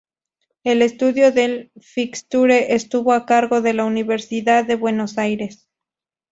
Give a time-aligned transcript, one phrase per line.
[0.63, 5.69] El estudio del fixture estuvo a cargo de la Universidad de Buenos Aires.